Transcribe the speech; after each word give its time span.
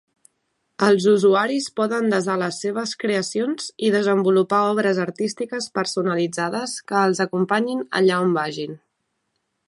Els 0.85 1.03
usuaris 1.09 1.65
poden 1.79 2.07
desar 2.13 2.37
les 2.43 2.55
seves 2.63 2.93
creacions 3.03 3.67
i 3.89 3.91
desenvolupar 3.95 4.61
obres 4.69 5.01
artístiques 5.03 5.67
personalitzades 5.79 6.73
que 6.93 7.03
els 7.03 7.21
acompanyin 7.27 7.85
allà 8.01 8.17
on 8.29 8.33
vagin. 8.39 8.75